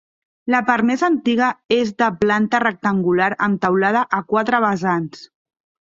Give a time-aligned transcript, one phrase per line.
[0.53, 5.27] La part més antiga és de planta rectangular amb teulada a quatre vessants.